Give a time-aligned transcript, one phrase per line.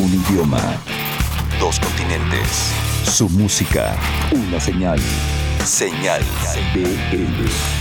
[0.00, 0.62] Un idioma.
[1.58, 2.72] Dos continentes.
[3.04, 3.94] Su música.
[4.32, 4.98] Una señal.
[5.62, 6.22] Señal
[6.74, 7.79] BL.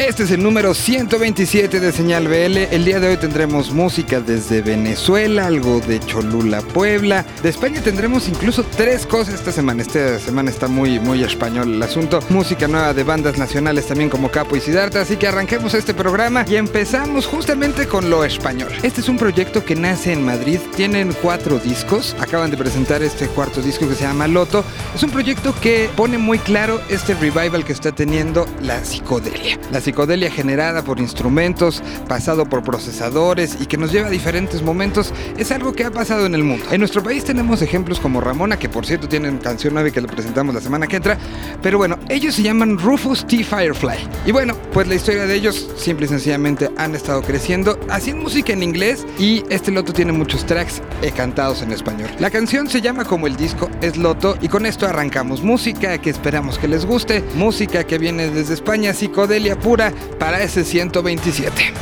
[0.00, 2.56] Este es el número 127 de Señal BL.
[2.72, 7.26] El día de hoy tendremos música desde Venezuela, algo de Cholula, Puebla.
[7.42, 9.82] De España tendremos incluso tres cosas esta semana.
[9.82, 12.20] Esta semana está muy, muy español el asunto.
[12.30, 15.02] Música nueva de bandas nacionales también como Capo y Sidarta.
[15.02, 18.72] Así que arranquemos este programa y empezamos justamente con lo español.
[18.82, 20.60] Este es un proyecto que nace en Madrid.
[20.76, 22.16] Tienen cuatro discos.
[22.20, 24.64] Acaban de presentar este cuarto disco que se llama Loto.
[24.94, 29.58] Es un proyecto que pone muy claro este revival que está teniendo la psicodelia.
[29.70, 29.89] La psicodelia
[30.30, 35.72] generada por instrumentos, pasado por procesadores y que nos lleva a diferentes momentos, es algo
[35.72, 36.64] que ha pasado en el mundo.
[36.70, 40.08] En nuestro país tenemos ejemplos como Ramona, que por cierto tienen canción nueva que le
[40.08, 41.18] presentamos la semana que entra,
[41.62, 43.44] pero bueno, ellos se llaman Rufus T.
[43.44, 43.98] Firefly.
[44.26, 48.52] Y bueno, pues la historia de ellos simple y sencillamente han estado creciendo, haciendo música
[48.52, 50.82] en inglés y este loto tiene muchos tracks
[51.16, 52.10] cantados en español.
[52.18, 56.10] La canción se llama como el disco es Loto y con esto arrancamos música que
[56.10, 59.79] esperamos que les guste, música que viene desde España, psicodelia pura
[60.18, 61.72] para ese 127.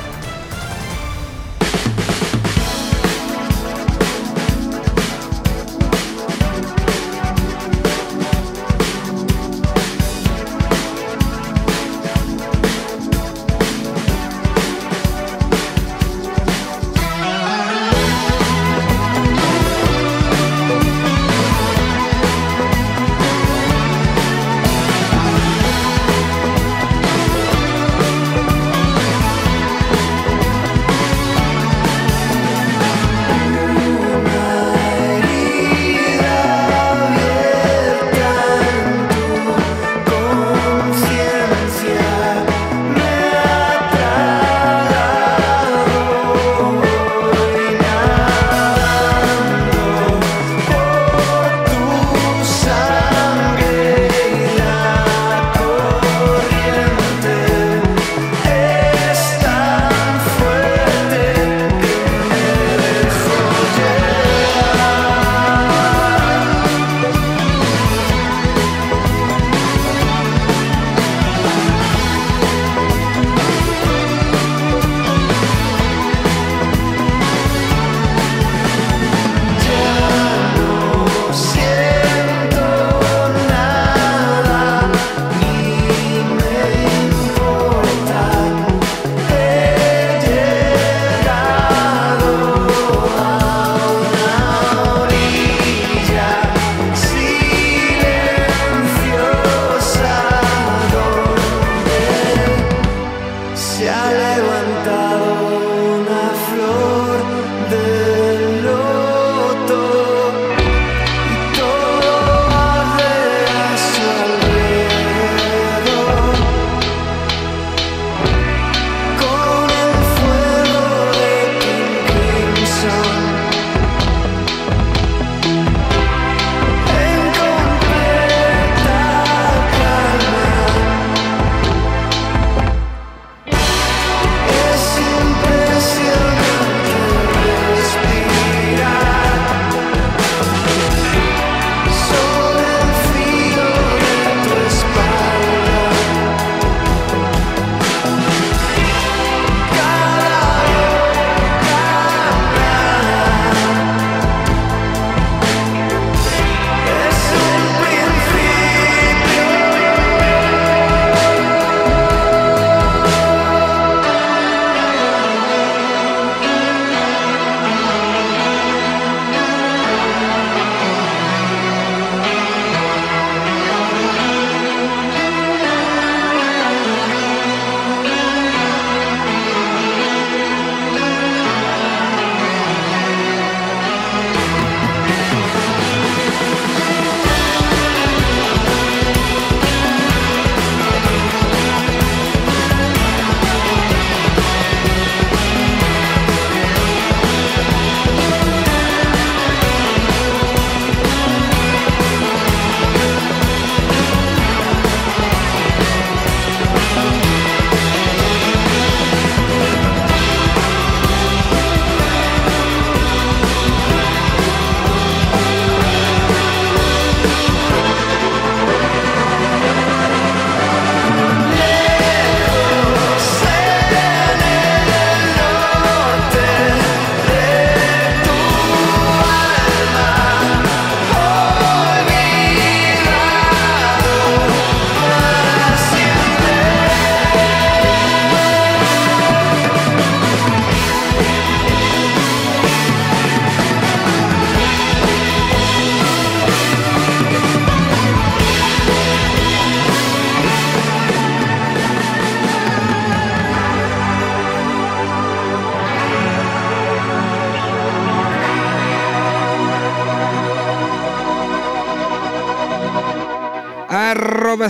[104.18, 105.37] levantado.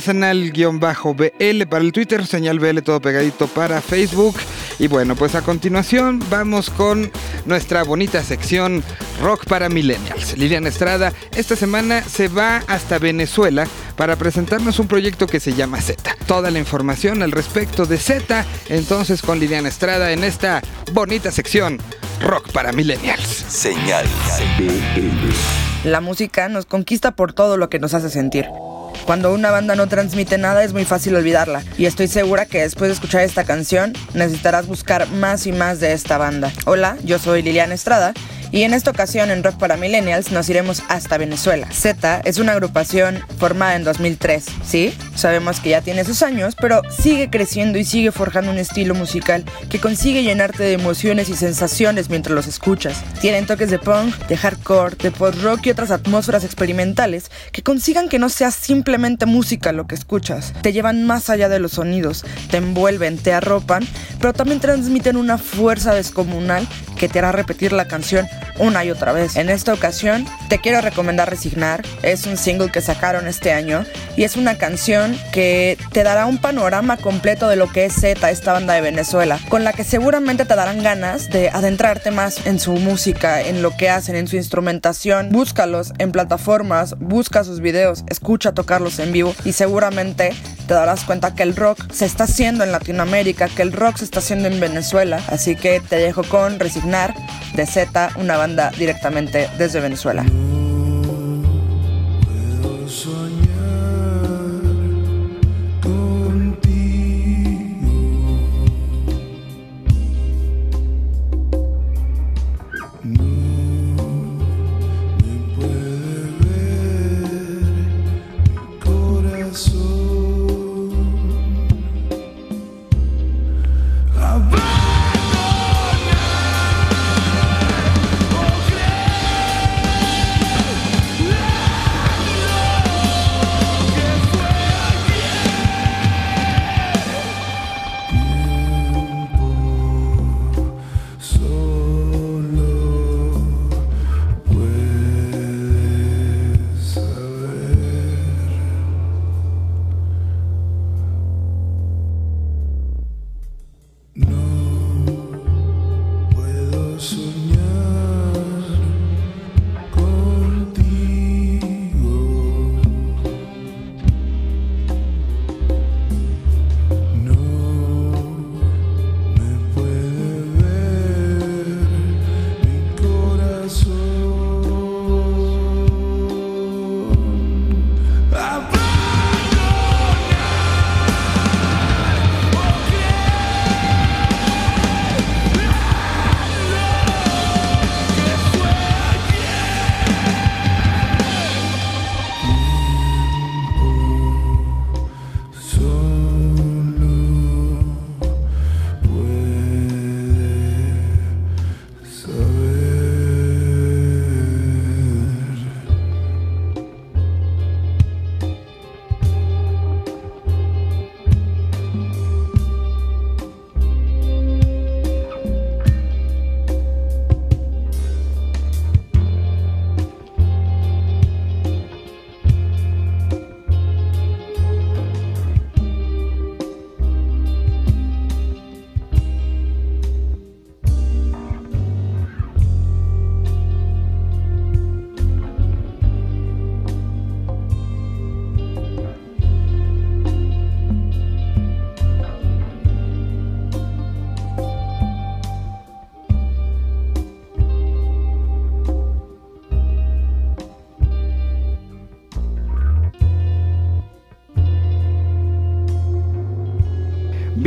[0.09, 4.37] Arroba señal-bl para el Twitter, señal BL todo pegadito para Facebook.
[4.79, 7.11] Y bueno, pues a continuación vamos con
[7.47, 8.83] nuestra bonita sección
[9.21, 10.37] Rock para Millennials.
[10.39, 13.67] Liliana Estrada esta semana se va hasta Venezuela
[13.97, 16.17] para presentarnos un proyecto que se llama Z.
[16.27, 20.63] Toda la información al respecto de Z, entonces con Liliana Estrada en esta
[20.93, 21.79] bonita sección
[22.21, 23.45] Rock para Millennials.
[23.49, 24.07] Señal
[24.59, 25.89] BL.
[25.89, 28.47] La música nos conquista por todo lo que nos hace sentir.
[29.05, 32.89] Cuando una banda no transmite nada es muy fácil olvidarla y estoy segura que después
[32.89, 36.53] de escuchar esta canción necesitarás buscar más y más de esta banda.
[36.67, 38.13] Hola, yo soy Liliana Estrada
[38.51, 41.69] y en esta ocasión en Rock para Millennials nos iremos hasta Venezuela.
[41.71, 44.95] Z es una agrupación formada en 2003, ¿sí?
[45.15, 49.45] Sabemos que ya tiene sus años, pero sigue creciendo y sigue forjando un estilo musical
[49.69, 53.03] que consigue llenarte de emociones y sensaciones mientras los escuchas.
[53.21, 58.19] Tienen toques de punk, de hardcore, de post-rock y otras atmósferas experimentales que consigan que
[58.19, 60.53] no sea simplemente música lo que escuchas.
[60.63, 63.87] Te llevan más allá de los sonidos, te envuelven, te arropan,
[64.21, 66.67] pero también transmiten una fuerza descomunal
[66.97, 68.27] que te hará repetir la canción
[68.59, 69.37] una y otra vez.
[69.37, 73.85] En esta ocasión te quiero recomendar Resignar, es un single que sacaron este año
[74.17, 78.31] y es una canción que te dará un panorama completo de lo que es Z,
[78.31, 82.59] esta banda de Venezuela, con la que seguramente te darán ganas de adentrarte más en
[82.59, 85.31] su música, en lo que hacen, en su instrumentación.
[85.31, 90.33] Búscalos en plataformas, busca sus videos, escucha tocarlos en vivo y seguramente
[90.67, 94.05] te darás cuenta que el rock se está haciendo en Latinoamérica, que el rock se
[94.05, 95.23] está haciendo en Venezuela.
[95.29, 97.15] Así que te dejo con Resignar
[97.55, 100.25] de Z, una banda directamente desde Venezuela.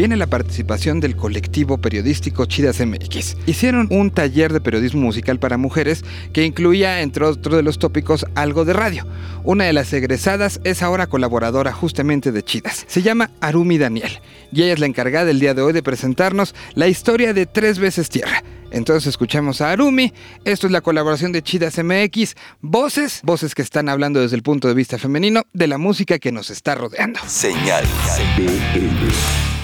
[0.01, 3.37] Viene la participación del colectivo periodístico Chidas MX.
[3.45, 6.03] Hicieron un taller de periodismo musical para mujeres
[6.33, 9.05] que incluía, entre otros de los tópicos, algo de radio.
[9.43, 12.83] Una de las egresadas es ahora colaboradora justamente de Chidas.
[12.87, 16.55] Se llama Arumi Daniel y ella es la encargada el día de hoy de presentarnos
[16.73, 18.43] la historia de Tres veces Tierra.
[18.71, 20.13] Entonces escuchamos a Arumi,
[20.45, 24.67] esto es la colaboración de Chidas MX, voces, voces que están hablando desde el punto
[24.67, 27.19] de vista femenino de la música que nos está rodeando.
[27.27, 27.85] Señal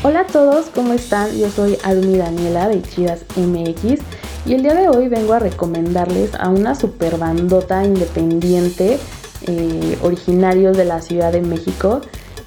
[0.08, 1.38] Hola a todos, ¿cómo están?
[1.38, 4.00] Yo soy Arumi Daniela de Chidas MX
[4.46, 9.00] y el día de hoy vengo a recomendarles a una super bandota independiente
[9.48, 12.00] eh, originarios de la Ciudad de México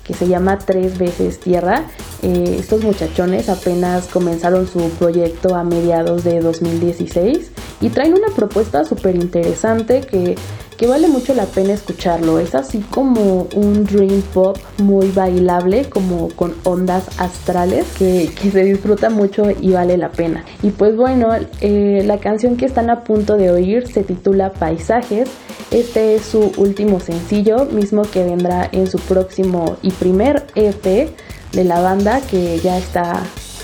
[0.05, 1.85] que se llama Tres veces Tierra.
[2.23, 7.50] Eh, estos muchachones apenas comenzaron su proyecto a mediados de 2016
[7.83, 10.37] y traen una propuesta súper interesante que,
[10.81, 12.39] que vale mucho la pena escucharlo.
[12.39, 18.65] Es así como un dream pop muy bailable, como con ondas astrales, que, que se
[18.65, 20.43] disfruta mucho y vale la pena.
[20.63, 21.29] Y pues bueno,
[21.61, 25.29] eh, la canción que están a punto de oír se titula Paisajes.
[25.71, 31.11] Este es su último sencillo, mismo que vendrá en su próximo y primer EP
[31.53, 33.23] de la banda que ya está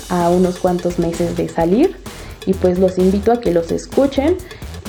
[0.09, 1.95] a unos cuantos meses de salir
[2.47, 4.37] y pues los invito a que los escuchen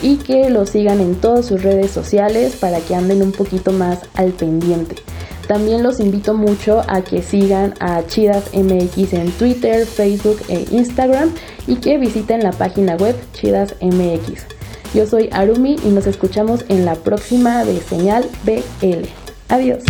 [0.02, 4.00] y que los sigan en todas sus redes sociales para que anden un poquito más
[4.14, 4.96] al pendiente.
[5.46, 11.32] También los invito mucho a que sigan a Chidas MX en Twitter, Facebook e Instagram
[11.66, 14.42] y que visiten la página web Chidas MX.
[14.94, 19.06] Yo soy Arumi y nos escuchamos en la próxima de Señal BL.
[19.48, 19.84] Adiós.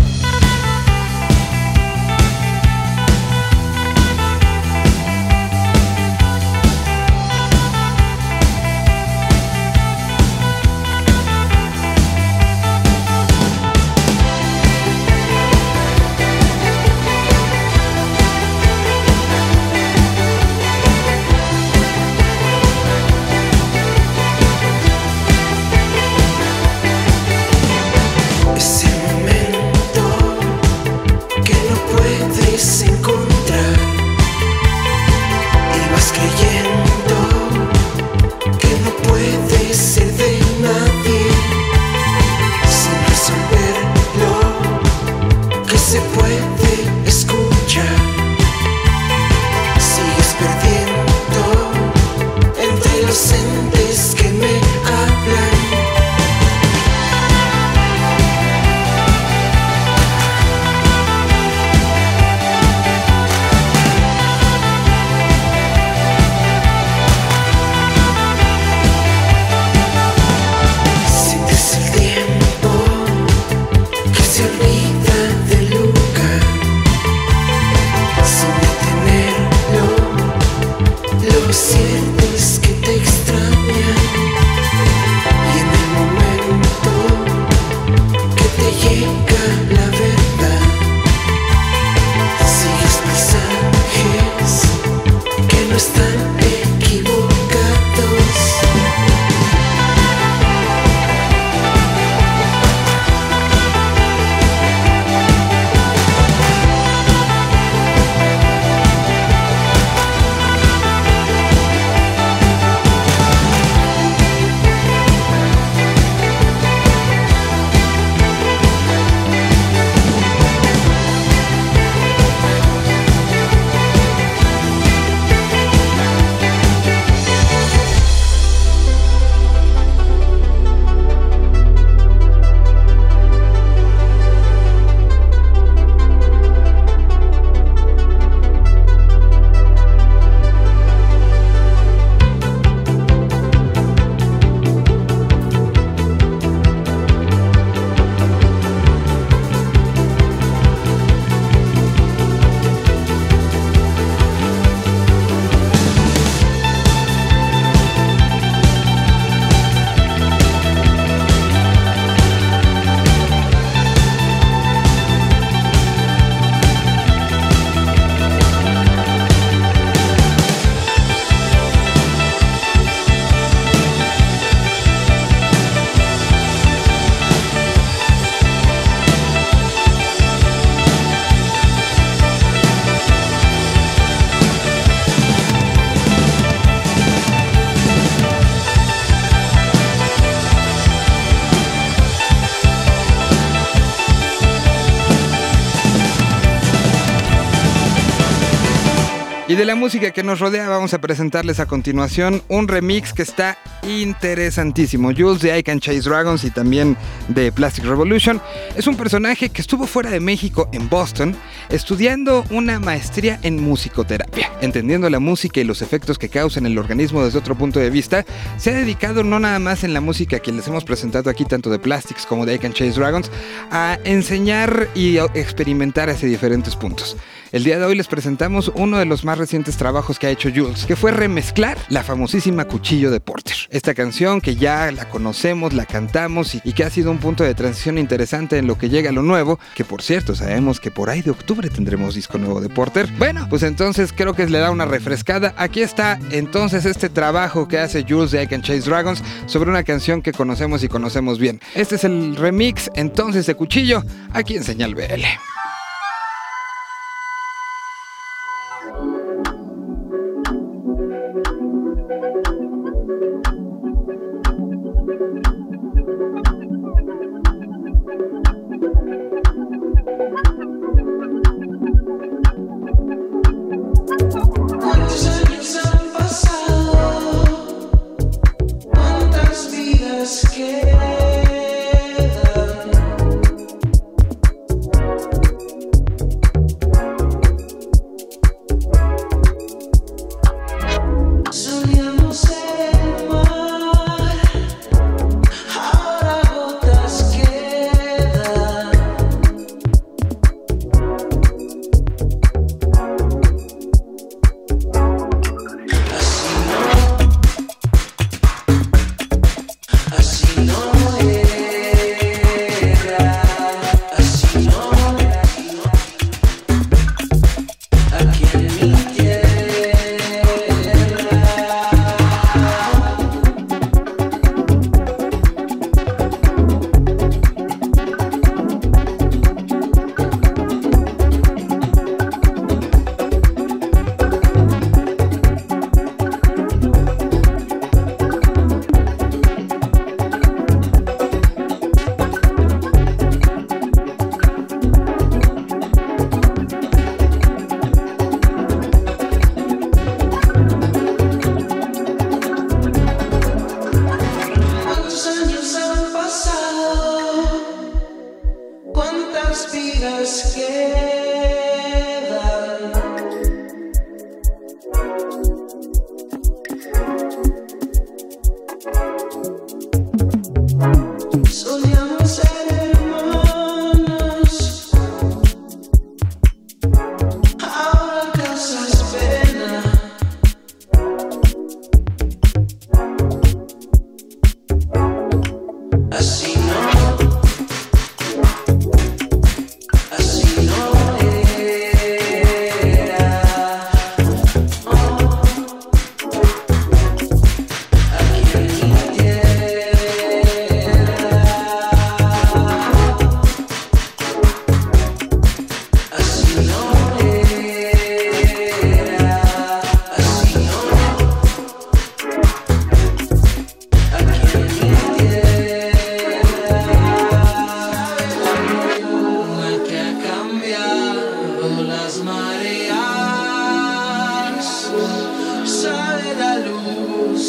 [199.58, 203.58] De la música que nos rodea vamos a presentarles a continuación un remix que está
[203.82, 205.10] interesantísimo.
[205.12, 206.96] Jules de I Can Chase Dragons y también
[207.26, 208.40] de Plastic Revolution.
[208.76, 211.34] Es un personaje que estuvo fuera de México en Boston
[211.70, 214.52] estudiando una maestría en musicoterapia.
[214.60, 217.90] Entendiendo la música y los efectos que causa en el organismo desde otro punto de
[217.90, 218.24] vista,
[218.58, 221.68] se ha dedicado no nada más en la música que les hemos presentado aquí, tanto
[221.68, 223.28] de Plastics como de I Can Chase Dragons,
[223.72, 227.16] a enseñar y experimentar hacia diferentes puntos.
[227.50, 230.50] El día de hoy les presentamos uno de los más recientes trabajos que ha hecho
[230.54, 233.56] Jules, que fue remezclar la famosísima Cuchillo de Porter.
[233.70, 237.44] Esta canción que ya la conocemos, la cantamos y, y que ha sido un punto
[237.44, 240.90] de transición interesante en lo que llega a lo nuevo, que por cierto sabemos que
[240.90, 243.08] por ahí de octubre tendremos disco nuevo de Porter.
[243.16, 245.54] Bueno, pues entonces creo que le da una refrescada.
[245.56, 249.84] Aquí está entonces este trabajo que hace Jules de I Can Chase Dragons sobre una
[249.84, 251.60] canción que conocemos y conocemos bien.
[251.74, 255.24] Este es el remix entonces de Cuchillo aquí en Señal BL.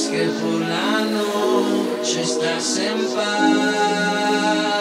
[0.09, 4.78] Que por la noche estás en paz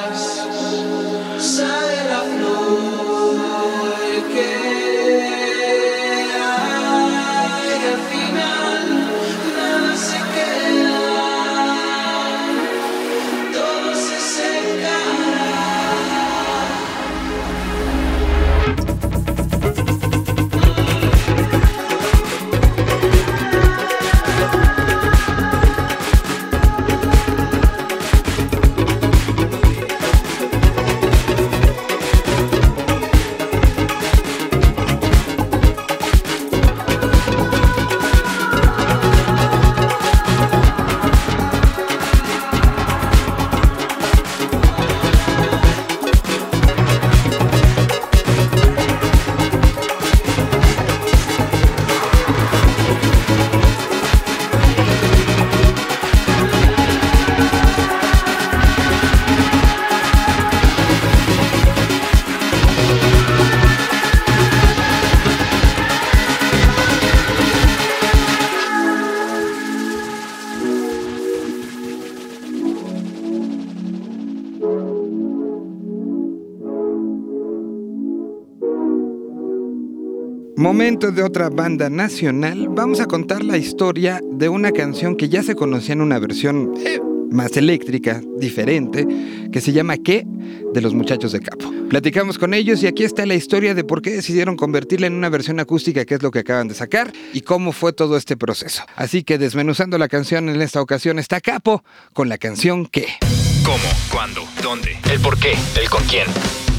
[80.58, 85.44] Momento de otra banda nacional, vamos a contar la historia de una canción que ya
[85.44, 86.98] se conocía en una versión eh,
[87.30, 89.06] más eléctrica, diferente,
[89.52, 90.26] que se llama ¿Qué?
[90.74, 91.72] de los muchachos de Capo.
[91.88, 95.28] Platicamos con ellos y aquí está la historia de por qué decidieron convertirla en una
[95.28, 98.82] versión acústica, que es lo que acaban de sacar, y cómo fue todo este proceso.
[98.96, 103.06] Así que desmenuzando la canción en esta ocasión está Capo con la canción ¿Qué?
[103.64, 103.78] ¿Cómo?
[104.10, 104.42] ¿Cuándo?
[104.60, 104.98] ¿Dónde?
[105.08, 105.52] ¿El por qué?
[105.80, 106.26] ¿El con quién?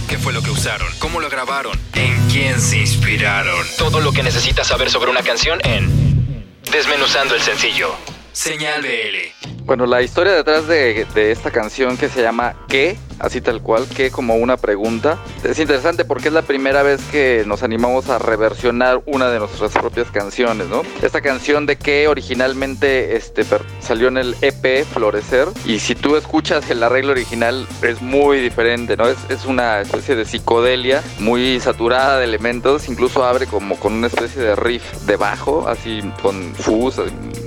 [0.10, 0.88] ¿Qué fue lo que usaron?
[0.98, 1.80] ¿Cómo lo grabaron?
[1.93, 3.63] ¿En quién se inspiraron?
[3.78, 7.91] Todo lo que necesitas saber sobre una canción en Desmenuzando el sencillo.
[8.32, 9.62] Señal BL.
[9.65, 12.98] Bueno, la historia detrás de, esta canción que se llama ¿Qué?
[13.19, 15.17] Así tal cual, que como una pregunta.
[15.43, 19.71] Es interesante porque es la primera vez que nos animamos a reversionar una de nuestras
[19.73, 20.84] propias canciones, ¿no?
[21.01, 23.45] Esta canción de que originalmente este,
[23.79, 28.97] salió en el EP Florecer y si tú escuchas el arreglo original es muy diferente,
[28.97, 29.08] ¿no?
[29.08, 34.08] Es, es una especie de psicodelia muy saturada de elementos, incluso abre como con una
[34.08, 36.99] especie de riff de bajo, así con fuzz,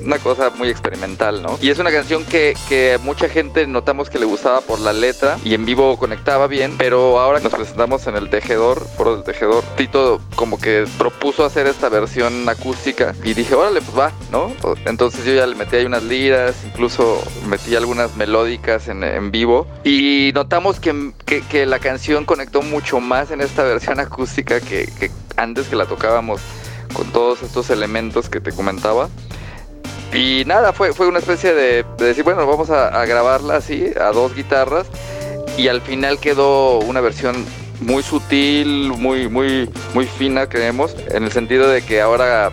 [0.04, 1.58] una cosa muy experimental, ¿no?
[1.60, 5.38] Y es una canción que, que mucha gente notamos que le gustaba por la letra
[5.44, 9.64] y en vivo conectaba bien, pero ahora nos presentamos en el tejedor, foro del tejedor,
[9.76, 14.52] Tito como que propuso hacer esta versión acústica y dije, órale, pues va, ¿no?
[14.84, 19.66] Entonces yo ya le metí ahí unas liras, incluso metí algunas melódicas en, en vivo
[19.84, 25.10] y notamos que, que, la canción conectó mucho más en esta versión acústica que, que
[25.36, 26.40] antes que la tocábamos
[26.92, 29.08] con todos estos elementos que te comentaba.
[30.12, 34.12] Y nada, fue, fue una especie de, de decir, bueno, vamos a, grabarla así, a
[34.12, 34.87] dos guitarras.
[35.57, 37.44] Y al final quedó una versión
[37.81, 42.51] muy sutil, muy, muy, muy fina, creemos, en el sentido de que ahora,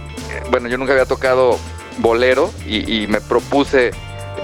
[0.51, 1.57] bueno, yo nunca había tocado
[1.99, 3.91] bolero y, y me propuse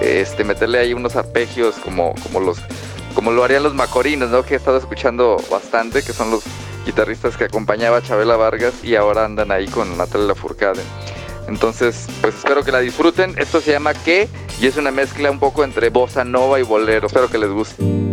[0.00, 2.58] este, meterle ahí unos arpegios como, como, los,
[3.14, 4.42] como lo harían los macorinos, ¿no?
[4.42, 6.44] Que he estado escuchando bastante, que son los
[6.84, 10.82] guitarristas que acompañaba a Chabela Vargas y ahora andan ahí con Natalia Lafourcade.
[11.48, 13.34] Entonces, pues espero que la disfruten.
[13.38, 14.28] Esto se llama ¿Qué?
[14.60, 17.06] Y es una mezcla un poco entre bossa nova y bolero.
[17.06, 18.05] Espero que les guste.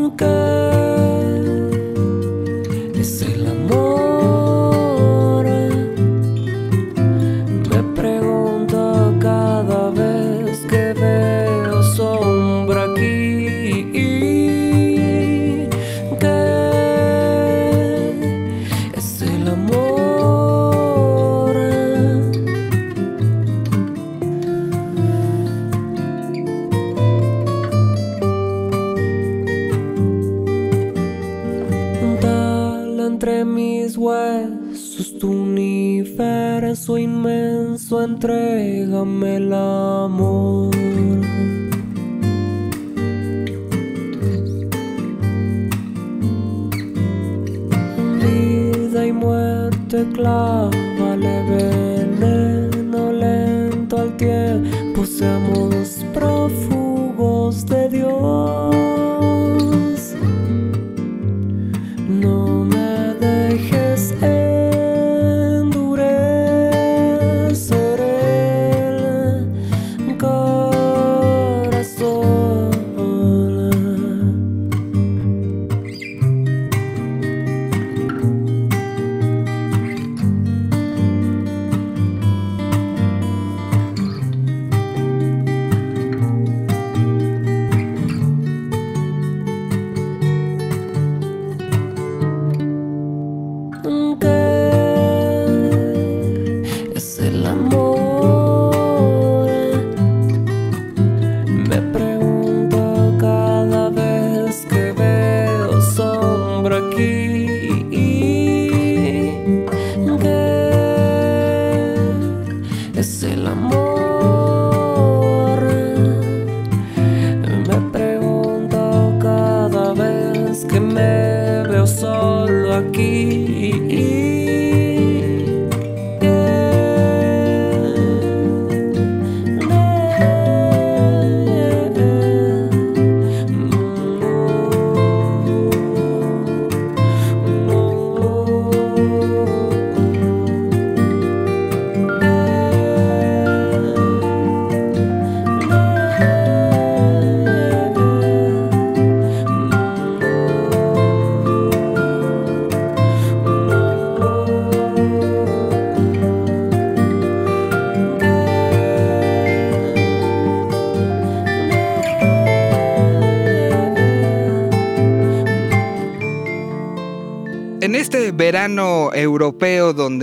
[0.00, 0.59] ¿Qué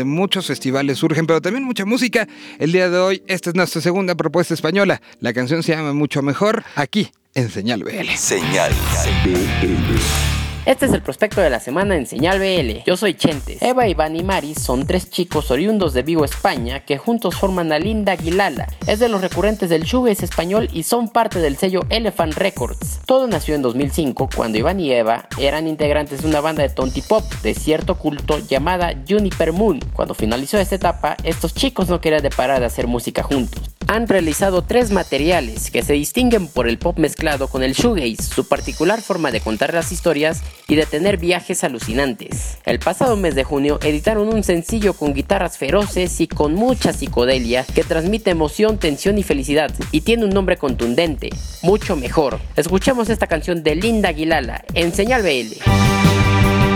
[0.04, 2.28] muchos festivales surgen, pero también mucha música,
[2.60, 5.02] el día de hoy esta es nuestra segunda propuesta española.
[5.20, 8.10] La canción se llama Mucho Mejor aquí en Señal BL.
[8.16, 8.74] Señal
[9.24, 10.37] BL.
[10.68, 12.84] Este es el prospecto de la semana en Señal BL.
[12.86, 13.62] Yo soy Chentes.
[13.62, 17.80] Eva, Iván y Maris son tres chicos oriundos de Vigo, España, que juntos forman a
[17.80, 18.68] Linda Aguilala.
[18.86, 23.00] Es de los recurrentes del shoegaze español y son parte del sello Elephant Records.
[23.06, 27.02] Todo nació en 2005 cuando Iván y Eva eran integrantes de una banda de tonti
[27.02, 29.80] pop de cierto culto llamada Juniper Moon.
[29.94, 34.08] Cuando finalizó esta etapa, estos chicos no querían de parar de hacer música juntos han
[34.08, 39.02] realizado tres materiales que se distinguen por el pop mezclado con el shoegaze, su particular
[39.02, 42.58] forma de contar las historias y de tener viajes alucinantes.
[42.66, 47.64] El pasado mes de junio editaron un sencillo con guitarras feroces y con mucha psicodelia
[47.64, 51.30] que transmite emoción, tensión y felicidad y tiene un nombre contundente,
[51.62, 52.40] mucho mejor.
[52.56, 56.67] Escuchemos esta canción de Linda Aguilala en Señal BL.